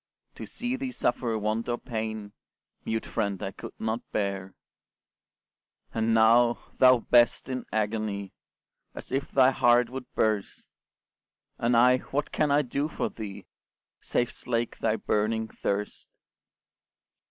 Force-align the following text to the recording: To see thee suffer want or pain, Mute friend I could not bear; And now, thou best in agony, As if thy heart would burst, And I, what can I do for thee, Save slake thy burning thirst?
To 0.33 0.47
see 0.47 0.75
thee 0.75 0.91
suffer 0.91 1.37
want 1.37 1.69
or 1.69 1.77
pain, 1.77 2.33
Mute 2.85 3.05
friend 3.05 3.39
I 3.43 3.51
could 3.51 3.75
not 3.79 4.01
bear; 4.11 4.55
And 5.93 6.11
now, 6.11 6.57
thou 6.79 7.01
best 7.01 7.49
in 7.49 7.67
agony, 7.71 8.33
As 8.95 9.11
if 9.11 9.29
thy 9.31 9.51
heart 9.51 9.91
would 9.91 10.11
burst, 10.15 10.67
And 11.59 11.77
I, 11.77 11.99
what 11.99 12.31
can 12.31 12.49
I 12.49 12.63
do 12.63 12.87
for 12.87 13.09
thee, 13.11 13.45
Save 14.01 14.31
slake 14.31 14.79
thy 14.79 14.95
burning 14.95 15.47
thirst? 15.49 16.09